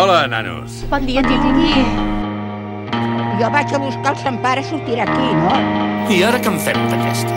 Hola, 0.00 0.26
nanos. 0.26 0.82
Bon 0.88 1.04
dia, 1.04 1.20
Titi. 1.20 1.82
Jo 3.36 3.50
vaig 3.52 3.74
a 3.76 3.80
buscar 3.82 4.14
el 4.14 4.16
Sant 4.22 4.38
Pare, 4.40 4.62
sortirà 4.64 5.04
aquí, 5.04 5.26
no? 5.36 5.52
I 6.08 6.22
ara 6.24 6.40
què 6.40 6.48
en 6.48 6.56
fem 6.64 6.78
d'aquesta? 6.88 7.36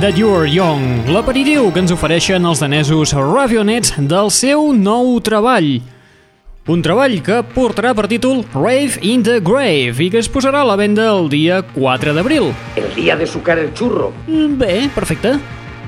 That 0.00 0.18
You're 0.18 0.46
Young, 0.46 1.08
l'aperitiu 1.08 1.70
que 1.72 1.80
ens 1.80 1.92
ofereixen 1.94 2.44
els 2.44 2.60
danesos 2.60 3.14
Ravionets 3.16 3.94
del 3.96 4.28
seu 4.34 4.68
nou 4.76 5.14
treball. 5.24 5.78
Un 6.68 6.82
treball 6.84 7.14
que 7.24 7.38
portarà 7.54 7.94
per 7.96 8.04
títol 8.10 8.42
Rave 8.52 9.00
in 9.00 9.24
the 9.24 9.38
Grave 9.40 10.02
i 10.04 10.10
que 10.12 10.20
es 10.20 10.28
posarà 10.28 10.60
a 10.60 10.68
la 10.68 10.76
venda 10.76 11.06
el 11.14 11.30
dia 11.32 11.62
4 11.72 12.12
d'abril. 12.12 12.50
El 12.76 12.90
día 12.94 13.16
de 13.16 13.26
sucar 13.26 13.58
el 13.58 13.72
churro. 13.72 14.12
Mm, 14.26 14.58
Bé, 14.60 14.90
perfecte. 14.94 15.38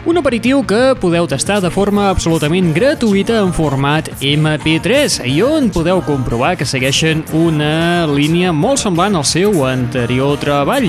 Un 0.09 0.17
aperitiu 0.17 0.63
que 0.65 0.95
podeu 0.97 1.27
tastar 1.29 1.61
de 1.61 1.69
forma 1.69 2.09
absolutament 2.09 2.73
gratuïta 2.73 3.43
en 3.43 3.53
format 3.53 4.09
MP3 4.23 5.21
i 5.29 5.43
on 5.45 5.69
podeu 5.75 6.01
comprovar 6.07 6.55
que 6.57 6.65
segueixen 6.65 7.27
una 7.37 8.07
línia 8.09 8.55
molt 8.57 8.81
semblant 8.81 9.19
al 9.21 9.27
seu 9.29 9.67
anterior 9.69 10.39
treball. 10.41 10.89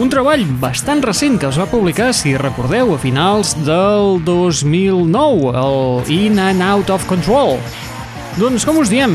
Un 0.00 0.08
treball 0.08 0.46
bastant 0.60 1.02
recent 1.04 1.36
que 1.40 1.50
es 1.52 1.58
va 1.60 1.66
publicar, 1.68 2.12
si 2.16 2.32
recordeu, 2.40 2.94
a 2.94 2.98
finals 2.98 3.52
del 3.66 4.22
2009, 4.24 5.52
el 5.52 6.12
In 6.12 6.40
and 6.40 6.64
Out 6.64 6.90
of 6.94 7.04
Control. 7.10 7.58
Doncs 8.38 8.64
com 8.64 8.80
us 8.80 8.88
diem, 8.88 9.12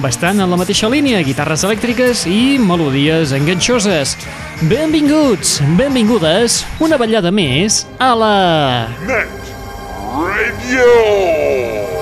bastant 0.00 0.40
en 0.40 0.48
la 0.48 0.56
mateixa 0.56 0.88
línia, 0.88 1.20
guitarres 1.26 1.66
elèctriques 1.68 2.24
i 2.32 2.56
melodies 2.56 3.34
enganxoses. 3.36 4.16
Benvinguts, 4.70 5.58
benvingudes, 5.76 6.62
una 6.80 6.96
ballada 6.96 7.30
més 7.34 7.84
a 8.00 8.14
la... 8.16 8.34
Net 9.04 9.52
Radio! 10.16 11.95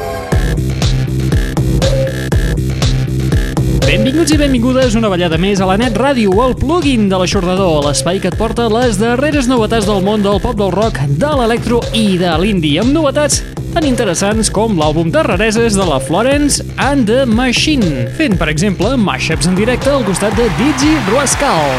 Benvinguts 3.95 4.33
i 4.35 4.37
benvingudes 4.41 4.95
una 4.99 5.07
ballada 5.07 5.37
més 5.39 5.61
a 5.63 5.69
la 5.69 5.77
Net 5.79 5.95
Ràdio, 5.95 6.33
el 6.43 6.57
plugin 6.59 7.05
de 7.07 7.19
l'aixordador, 7.21 7.77
l'espai 7.85 8.19
que 8.19 8.27
et 8.33 8.35
porta 8.35 8.65
les 8.67 8.97
darreres 8.99 9.47
novetats 9.47 9.87
del 9.87 10.01
món 10.03 10.25
del 10.25 10.41
pop 10.43 10.57
del 10.59 10.73
rock, 10.75 10.99
de 11.07 11.31
l'electro 11.39 11.79
i 11.95 12.17
de 12.19 12.33
l'indie, 12.43 12.81
amb 12.83 12.91
novetats 12.91 13.45
tan 13.71 13.87
interessants 13.87 14.51
com 14.51 14.75
l'àlbum 14.81 15.15
de 15.15 15.23
rareses 15.29 15.79
de 15.79 15.87
la 15.87 16.01
Florence 16.03 16.59
and 16.75 17.07
the 17.07 17.23
Machine, 17.23 18.09
fent, 18.19 18.35
per 18.41 18.51
exemple, 18.51 18.97
mashups 18.99 19.47
en 19.47 19.55
directe 19.63 19.95
al 19.95 20.03
costat 20.11 20.35
de 20.43 20.51
Digi 20.59 20.97
Rascal. 21.13 21.79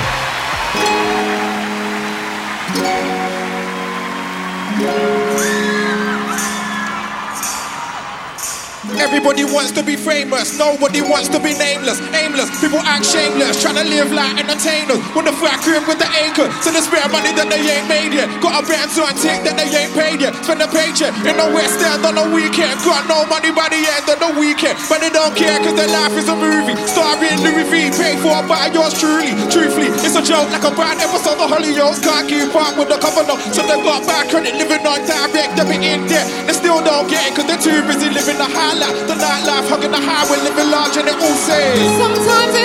Everybody 9.16 9.46
wants 9.46 9.72
to 9.72 9.82
be 9.82 9.96
famous, 9.96 10.60
nobody 10.60 11.02
wants 11.02 11.30
to 11.30 11.40
be 11.40 11.54
nameless, 11.58 12.02
aimless. 12.14 12.52
People 12.66 12.82
act 12.82 13.06
shameless, 13.06 13.62
trying 13.62 13.78
to 13.78 13.86
live 13.86 14.10
like 14.10 14.42
entertainers. 14.42 14.98
With 15.14 15.30
the 15.30 15.38
fat 15.38 15.62
crib 15.62 15.86
with 15.86 16.02
the 16.02 16.10
anchor, 16.18 16.50
so 16.66 16.74
they 16.74 16.82
spare 16.82 17.06
money 17.14 17.30
that 17.38 17.46
they 17.46 17.62
ain't 17.62 17.86
made 17.86 18.10
yet. 18.10 18.26
Got 18.42 18.58
a 18.58 18.62
band 18.66 18.90
on 18.98 19.14
tick 19.22 19.46
that 19.46 19.54
they 19.54 19.70
ain't 19.70 19.94
paid 19.94 20.18
yet. 20.18 20.34
Spend 20.42 20.66
a 20.66 20.70
paycheck 20.74 21.14
in 21.30 21.38
the 21.38 21.46
West 21.54 21.78
End 21.86 22.02
on 22.02 22.18
the 22.18 22.26
weekend. 22.34 22.74
Got 22.82 23.06
no 23.06 23.22
money 23.30 23.54
by 23.54 23.70
the 23.70 23.78
end 23.86 24.10
of 24.10 24.18
the 24.18 24.32
weekend, 24.42 24.82
but 24.90 24.98
they 24.98 25.14
don't 25.14 25.38
care 25.38 25.62
cause 25.62 25.78
their 25.78 25.94
life 25.94 26.18
is 26.18 26.26
a 26.26 26.34
movie. 26.34 26.74
Starring 26.90 27.38
Louis 27.46 27.70
V, 27.70 27.94
paid 27.94 28.18
for 28.18 28.34
by 28.50 28.74
yours 28.74 28.98
truly. 28.98 29.38
Truthfully, 29.54 29.94
it's 30.02 30.18
a 30.18 30.26
joke 30.26 30.50
like 30.50 30.66
a 30.66 30.74
bad 30.74 30.98
episode 30.98 31.38
of 31.38 31.54
Hollyoaks. 31.54 32.02
Can't 32.02 32.26
keep 32.26 32.50
up 32.50 32.74
with 32.82 32.90
the 32.90 32.98
cover 32.98 33.30
no, 33.30 33.38
so 33.54 33.62
they 33.62 33.78
got 33.86 34.02
bad 34.10 34.26
credit 34.34 34.58
living 34.58 34.82
on 34.90 35.06
direct 35.06 35.54
debit 35.54 35.86
in 35.86 36.10
debt. 36.10 36.26
They 36.50 36.58
still 36.58 36.82
don't 36.82 37.06
get 37.14 37.30
it 37.30 37.38
cause 37.38 37.46
they're 37.46 37.62
too 37.62 37.86
busy 37.86 38.10
living 38.10 38.42
the 38.42 38.50
high 38.50 38.74
life. 38.74 38.98
The 39.06 39.14
nightlife, 39.22 39.70
hugging 39.70 39.94
the 39.94 40.02
highway, 40.02 40.42
living 40.42 40.74
large 40.74 40.98
and 40.98 41.06
it 41.06 41.22
all 41.22 41.38
says. 41.46 41.78
Sometimes 42.02 42.56
it 42.56 42.65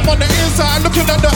I'm 0.00 0.08
on 0.08 0.16
the 0.16 0.24
inside 0.24 0.80
looking 0.80 1.04
at 1.04 1.20
the. 1.20 1.28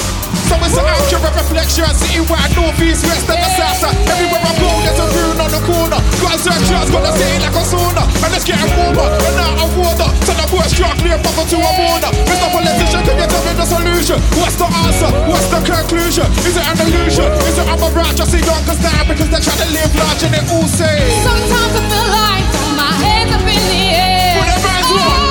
So 0.49 0.56
it's 0.64 0.72
an 0.72 0.88
accurate 0.88 1.37
reflection. 1.37 1.84
Citywide, 2.00 2.49
north, 2.56 2.81
east, 2.81 3.05
west, 3.05 3.28
and 3.28 3.37
the 3.37 3.50
south 3.61 3.76
side. 3.76 3.93
Everywhere 4.08 4.40
I 4.40 4.52
go, 4.56 4.72
there's 4.81 5.00
a 5.05 5.06
rune 5.12 5.37
on 5.37 5.52
the 5.52 5.61
corner. 5.69 6.00
Got 6.25 6.32
a 6.32 6.38
search, 6.40 6.64
just 6.72 6.88
gotta 6.88 7.12
stay 7.12 7.44
like 7.44 7.52
a 7.52 7.61
sauna. 7.61 8.08
And 8.25 8.32
it's 8.32 8.49
getting 8.49 8.72
warmer 8.72 9.05
and 9.05 9.37
out 9.37 9.61
of 9.61 9.72
water. 9.76 10.08
So 10.25 10.32
the 10.32 10.49
boys 10.49 10.72
struck 10.72 10.96
clear 10.96 11.20
bubble 11.20 11.44
to 11.44 11.56
a 11.61 11.72
border. 11.76 12.08
Mr. 12.25 12.49
Politician, 12.49 13.00
can 13.05 13.16
you 13.20 13.28
tell 13.28 13.44
me 13.44 13.52
the 13.52 13.66
solution? 13.69 14.19
What's 14.40 14.56
the 14.56 14.69
answer? 14.81 15.12
What's 15.28 15.49
the 15.52 15.60
conclusion? 15.60 16.25
Is 16.49 16.56
it 16.56 16.64
an 16.64 16.76
illusion? 16.88 17.28
Is 17.44 17.60
it 17.60 17.69
a 17.69 17.76
rat 17.93 18.17
just 18.17 18.32
a 18.32 18.40
younger 18.40 18.76
style 18.81 19.05
because 19.05 19.28
they're 19.28 19.44
trying 19.44 19.60
to 19.60 19.69
live 19.76 19.93
large 19.93 20.25
and 20.25 20.32
they 20.32 20.44
all 20.56 20.69
say 20.72 21.05
Sometimes 21.20 21.75
I 21.76 21.82
feel 21.84 22.08
like 22.17 22.49
my 22.81 22.93
hands 22.96 23.28
up 23.28 23.44
in 23.44 23.60
the 23.69 23.82
air. 23.93 24.40
Put 24.40 25.24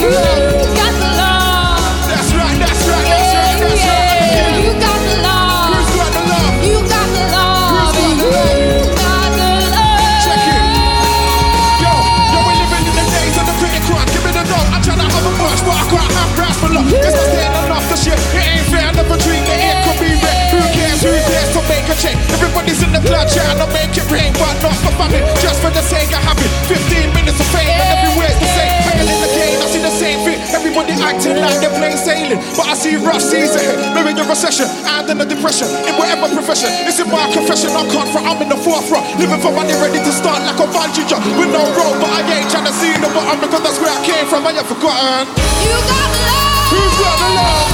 love. 0.00 0.57
They're 32.28 32.36
plain 32.36 32.44
sailing, 32.44 32.56
but 32.56 32.66
I 32.68 32.74
see 32.74 32.96
rough 32.96 33.22
seas 33.22 33.54
ahead. 33.56 33.94
Maybe 33.94 34.18
a 34.18 34.24
recession 34.24 34.66
and 34.68 35.08
then 35.08 35.20
a 35.20 35.26
depression 35.26 35.68
in 35.88 35.94
whatever 35.96 36.28
profession. 36.28 36.68
It's 36.84 37.00
in 37.00 37.08
my 37.10 37.30
confession. 37.32 37.70
I'm 37.72 37.88
confront, 37.88 38.26
I'm 38.26 38.42
in 38.42 38.48
the 38.48 38.56
forefront, 38.56 39.06
living 39.18 39.40
for 39.40 39.52
money, 39.52 39.72
ready 39.80 39.98
to 39.98 40.12
start 40.12 40.42
like 40.44 40.58
a 40.60 40.66
jump 41.08 41.24
with 41.38 41.50
no 41.50 41.62
rope. 41.76 41.96
But 42.00 42.10
I 42.10 42.20
ain't 42.28 42.50
trying 42.50 42.66
to 42.66 42.74
see 42.74 42.92
the 42.92 43.08
bottom 43.08 43.40
because 43.40 43.62
that's 43.62 43.80
where 43.80 43.92
I 43.92 44.00
came 44.04 44.26
from. 44.26 44.46
I 44.46 44.52
ain't 44.52 44.66
forgotten. 44.66 45.26
You 45.64 45.78
got 45.88 46.04
the 46.12 46.20
love. 46.28 46.68
Who's 46.68 46.94
got 47.00 47.16
the 47.16 47.28
love? 47.34 47.67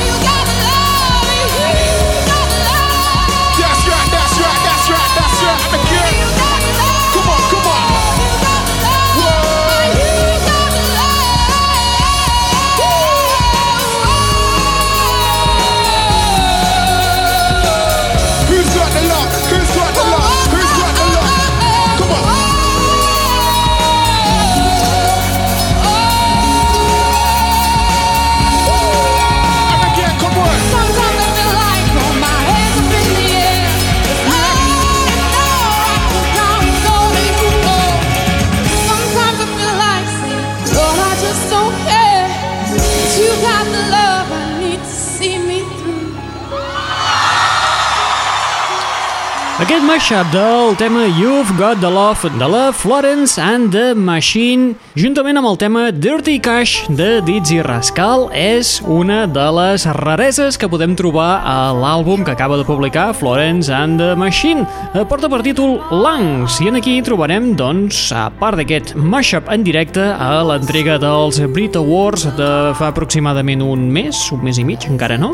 Mashup 50.05 50.33
del 50.33 50.77
tema 50.77 51.07
You've 51.07 51.57
Got 51.57 51.81
the 51.81 51.89
Love 51.89 52.29
de 52.39 52.49
la 52.49 52.73
Florence 52.73 53.41
and 53.41 53.73
the 53.73 53.95
Machine, 53.95 54.75
juntament 55.01 55.41
amb 55.41 55.49
el 55.49 55.57
tema 55.57 55.85
Dirty 55.93 56.35
Cash 56.45 56.91
de 56.93 57.23
Dizzy 57.25 57.63
Rascal, 57.65 58.27
és 58.37 58.83
una 58.85 59.23
de 59.25 59.47
les 59.57 59.89
rareses 59.97 60.61
que 60.61 60.69
podem 60.69 60.93
trobar 60.93 61.41
a 61.41 61.73
l'àlbum 61.73 62.21
que 62.21 62.35
acaba 62.37 62.61
de 62.61 62.69
publicar 62.69 63.15
Florence 63.17 63.73
and 63.73 63.97
the 63.97 64.13
Machine. 64.13 64.69
Eh, 64.93 65.07
Porta 65.09 65.31
per 65.33 65.41
títol 65.41 65.79
Langs, 65.89 66.61
i 66.61 66.69
en 66.69 66.83
aquí 66.83 67.01
trobarem, 67.01 67.55
doncs, 67.57 68.11
a 68.13 68.29
part 68.29 68.61
d'aquest 68.61 68.99
mashup 69.01 69.49
en 69.49 69.65
directe, 69.65 70.05
a 70.05 70.43
l'entrega 70.45 71.01
dels 71.01 71.41
Brit 71.49 71.81
Awards 71.81 72.29
de 72.37 72.55
fa 72.77 72.93
aproximadament 72.93 73.65
un 73.65 73.89
mes, 73.89 74.27
un 74.37 74.45
mes 74.45 74.61
i 74.61 74.69
mig, 74.69 74.85
encara 74.85 75.17
no? 75.17 75.33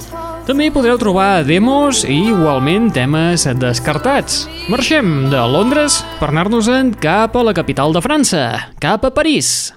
També 0.51 0.65
hi 0.67 0.71
podreu 0.75 0.97
trobar 0.99 1.45
demos 1.47 2.01
i 2.03 2.17
igualment 2.33 2.89
temes 2.91 3.45
descartats. 3.63 4.49
Marxem 4.67 5.31
de 5.31 5.47
Londres 5.47 6.03
per 6.19 6.33
anar-nos-en 6.33 6.91
cap 6.99 7.39
a 7.39 7.47
la 7.47 7.55
capital 7.55 7.95
de 7.95 8.03
França, 8.03 8.49
cap 8.83 9.07
a 9.07 9.15
París. 9.15 9.71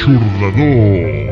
L'aixordador. 0.00 1.28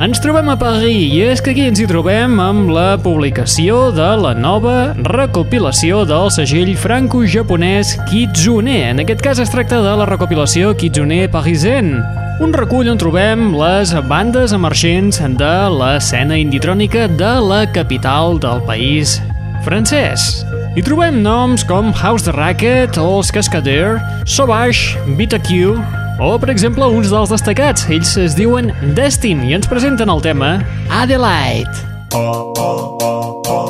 Ens 0.00 0.18
trobem 0.18 0.48
a 0.48 0.56
París 0.58 1.12
i 1.12 1.20
és 1.28 1.42
que 1.44 1.52
aquí 1.52 1.66
ens 1.68 1.78
hi 1.78 1.86
trobem 1.86 2.38
amb 2.42 2.70
la 2.72 2.96
publicació 2.98 3.90
de 3.94 4.08
la 4.18 4.32
nova 4.34 4.94
recopilació 5.06 6.00
del 6.08 6.30
segell 6.34 6.72
franco-japonès 6.74 7.92
Kitsune. 8.08 8.80
En 8.88 9.02
aquest 9.04 9.22
cas 9.22 9.42
es 9.42 9.52
tracta 9.52 9.82
de 9.84 9.92
la 10.00 10.08
recopilació 10.08 10.72
Kitsune 10.74 11.28
Parisienne, 11.30 12.00
un 12.40 12.56
recull 12.56 12.90
on 12.90 12.98
trobem 12.98 13.52
les 13.60 13.94
bandes 14.08 14.56
emergents 14.56 15.20
de 15.20 15.54
l'escena 15.76 16.40
inditrònica 16.40 17.06
de 17.20 17.34
la 17.44 17.62
capital 17.70 18.40
del 18.42 18.64
país 18.66 19.20
francès. 19.62 20.40
Hi 20.74 20.82
trobem 20.86 21.20
noms 21.22 21.62
com 21.68 21.92
House 21.92 22.24
the 22.26 22.34
Racket, 22.34 22.96
Els 22.98 23.30
Cascadeur, 23.30 24.00
Sauvage, 24.24 24.96
Beta 25.18 25.38
Q, 25.38 25.76
o, 26.20 26.34
per 26.38 26.50
exemple, 26.52 26.84
uns 26.84 27.08
dels 27.08 27.30
destacats. 27.32 27.86
Ells 27.88 28.12
es 28.20 28.36
diuen 28.36 28.68
Destin 28.96 29.40
i 29.48 29.56
ens 29.56 29.68
presenten 29.70 30.12
el 30.12 30.20
tema 30.20 30.58
Adelaide. 30.92 31.72
Oh, 32.12 32.52
oh, 32.60 32.98
oh, 33.00 33.42
oh. 33.48 33.69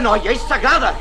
Não, 0.00 0.14
é 0.14 0.34
sagrada. 0.36 0.94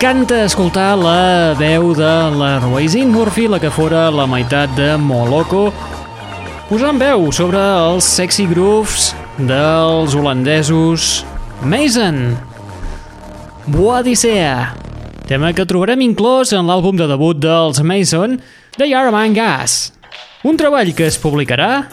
Uah, 0.00 0.08
ens 0.08 0.16
encanta 0.16 0.44
escoltar 0.46 0.96
la 0.96 1.52
veu 1.58 1.90
de 1.92 2.12
la 2.32 2.58
Roisin 2.58 3.10
Murphy, 3.12 3.46
la 3.48 3.58
que 3.60 3.68
fora 3.68 4.08
la 4.08 4.24
meitat 4.24 4.72
de 4.72 4.96
Moloko, 4.96 5.74
posant 6.70 6.96
veu 6.96 7.26
sobre 7.36 7.60
els 7.60 8.08
sexy 8.08 8.46
grooves 8.48 9.10
dels 9.36 10.16
holandesos 10.16 11.26
Mason. 11.60 12.32
Boadicea, 13.66 14.72
tema 15.28 15.52
que 15.52 15.68
trobarem 15.68 16.00
inclòs 16.00 16.54
en 16.56 16.64
l'àlbum 16.64 16.96
de 16.96 17.04
debut 17.04 17.36
dels 17.36 17.84
Mason, 17.84 18.40
The 18.80 18.88
Yarman 18.88 19.36
Gas. 19.36 19.92
Un 20.48 20.56
treball 20.56 20.96
que 20.96 21.12
es 21.12 21.20
publicarà 21.20 21.90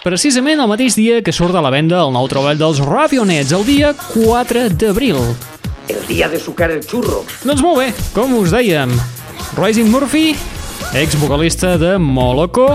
precisament 0.00 0.56
el 0.56 0.72
mateix 0.72 0.96
dia 0.96 1.20
que 1.20 1.36
surt 1.36 1.52
de 1.52 1.60
la 1.60 1.74
venda 1.74 2.00
el 2.00 2.16
nou 2.16 2.32
treball 2.32 2.56
dels 2.56 2.80
Ravionets, 2.80 3.52
el 3.52 3.68
dia 3.68 3.92
4 4.14 4.70
d'abril. 4.72 5.51
El 5.92 6.06
día 6.06 6.28
de 6.28 6.38
sucar 6.40 6.70
el 6.70 6.80
churro. 6.86 7.20
Doncs 7.44 7.60
molt 7.60 7.78
bé, 7.82 7.88
com 8.14 8.32
us 8.38 8.52
dèiem, 8.54 8.92
Rising 9.58 9.90
Murphy, 9.92 10.32
ex-vocalista 10.96 11.74
de 11.76 11.98
Moloko, 12.00 12.66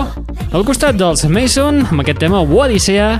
al 0.54 0.64
costat 0.68 0.94
dels 1.00 1.24
Mason, 1.26 1.82
amb 1.88 2.04
aquest 2.04 2.22
tema 2.22 2.44
Odissea, 2.46 3.16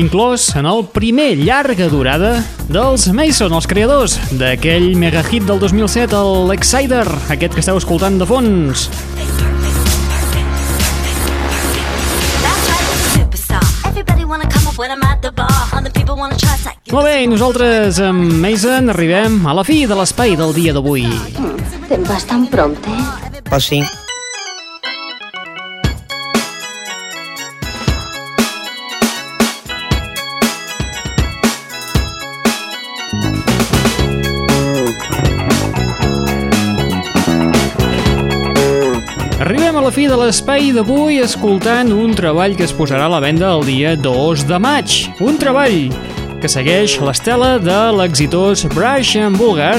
inclòs 0.00 0.48
en 0.56 0.70
el 0.70 0.86
primer 0.96 1.34
llarga 1.42 1.90
durada 1.92 2.38
dels 2.72 3.10
Mason, 3.12 3.52
els 3.52 3.68
creadors 3.68 4.16
d'aquell 4.40 4.94
mega 4.96 5.24
hit 5.28 5.44
del 5.44 5.60
2007, 5.60 6.24
l'Excider, 6.48 7.04
aquest 7.28 7.52
que 7.52 7.66
esteu 7.66 7.80
escoltant 7.82 8.16
de 8.16 8.30
fons. 8.30 8.88
Molt 16.94 17.08
bé, 17.08 17.24
i 17.24 17.26
nosaltres 17.26 17.96
amb 18.06 18.36
Mason 18.38 18.92
arribem 18.92 19.40
a 19.50 19.54
la 19.58 19.64
fi 19.66 19.80
de 19.90 19.96
l'espai 19.98 20.36
del 20.38 20.52
dia 20.54 20.70
d'avui. 20.76 21.08
Te'n 21.88 22.06
vas 22.06 22.22
tan 22.22 22.44
prompte? 22.46 22.94
Pues 23.48 23.66
sí. 23.66 23.80
Arribem 39.42 39.74
a 39.74 39.82
la 39.82 39.90
fi 39.90 40.06
de 40.06 40.22
l'espai 40.22 40.70
d'avui 40.78 41.18
escoltant 41.26 41.90
un 41.90 42.14
treball 42.14 42.54
que 42.54 42.70
es 42.70 42.78
posarà 42.78 43.10
a 43.10 43.16
la 43.18 43.24
venda 43.24 43.50
el 43.50 43.66
dia 43.66 43.98
2 43.98 44.46
de 44.46 44.62
maig. 44.62 45.00
Un 45.18 45.42
treball 45.42 45.88
que 46.44 46.48
segueix 46.52 46.98
l'estela 47.00 47.54
de 47.56 47.76
l'exitós 47.96 48.66
Brush 48.74 49.14
and 49.16 49.38
Bulgar 49.40 49.78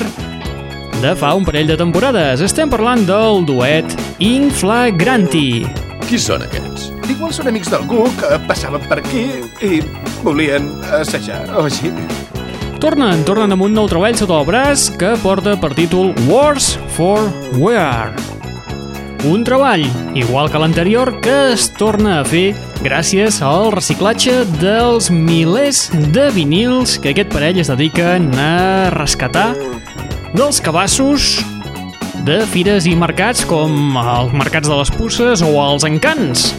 de 0.97 1.12
fa 1.13 1.36
un 1.38 1.45
parell 1.45 1.69
de 1.69 1.75
temporades. 1.78 2.41
Estem 2.41 2.71
parlant 2.73 3.04
del 3.06 3.43
duet 3.45 3.93
Inflagranti. 4.25 5.62
Qui 6.10 6.17
són 6.17 6.41
aquests? 6.47 6.89
Igual 7.13 7.36
són 7.38 7.51
amics 7.51 7.69
d'algú 7.69 8.08
que 8.17 8.39
passaven 8.49 8.82
per 8.89 8.97
aquí 9.04 9.28
i 9.62 9.84
volien 10.25 10.71
assajar 10.97 11.43
o 11.54 11.67
així. 11.67 11.93
Tornen, 12.82 13.21
tornen 13.30 13.54
amb 13.54 13.67
un 13.67 13.78
nou 13.78 13.86
treball 13.91 14.17
sota 14.17 14.39
el 14.41 14.49
braç 14.49 14.89
que 14.97 15.13
porta 15.21 15.54
per 15.62 15.75
títol 15.78 16.15
Wars 16.25 16.73
for 16.97 17.30
Wear. 17.62 18.15
Un 19.25 19.43
treball, 19.43 19.81
igual 20.13 20.51
que 20.51 20.59
l'anterior, 20.61 21.19
que 21.19 21.53
es 21.55 21.65
torna 21.73 22.19
a 22.19 22.25
fer 22.27 22.53
gràcies 22.85 23.39
al 23.41 23.71
reciclatge 23.73 24.43
dels 24.61 25.09
milers 25.09 25.88
de 26.13 26.27
vinils 26.35 26.99
que 27.01 27.09
aquest 27.15 27.33
parell 27.33 27.57
es 27.63 27.71
dediquen 27.73 28.29
a 28.38 28.91
rescatar 28.93 29.47
dels 30.38 30.61
cabassos 30.61 31.39
de 32.27 32.43
fires 32.53 32.85
i 32.85 32.93
mercats 32.93 33.41
com 33.49 33.97
els 33.97 34.38
mercats 34.38 34.69
de 34.69 34.77
les 34.77 34.93
puces 34.93 35.41
o 35.41 35.51
els 35.65 35.89
encants. 35.89 36.51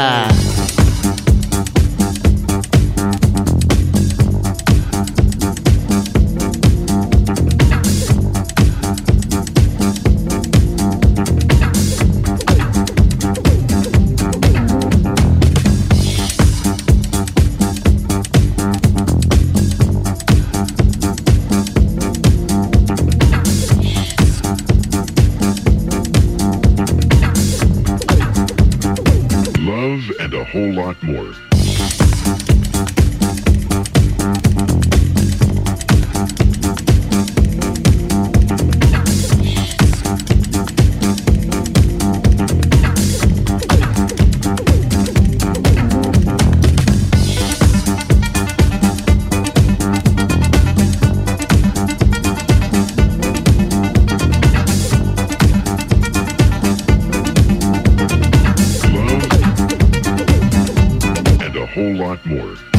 lot 62.13 62.26
more. 62.28 62.73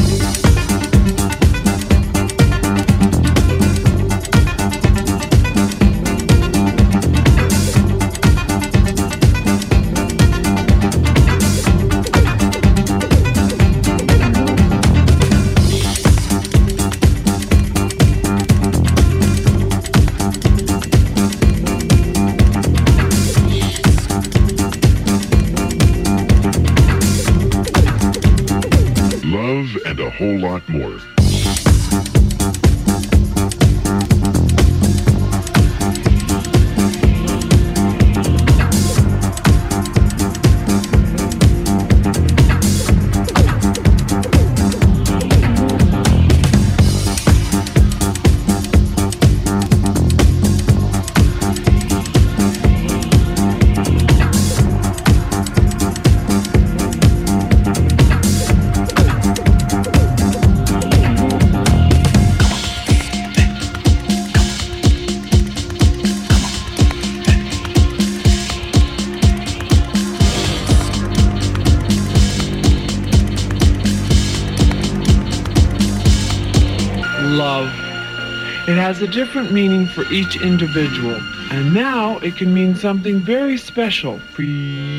a 79.05 79.11
different 79.11 79.51
meaning 79.51 79.85
for 79.85 80.03
each 80.11 80.41
individual, 80.41 81.21
and 81.51 81.71
now 81.71 82.17
it 82.19 82.35
can 82.35 82.51
mean 82.51 82.73
something 82.73 83.19
very 83.19 83.55
special 83.55 84.17
for 84.17 84.41
you. 84.41 84.94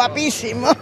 Guapísimo. 0.00 0.72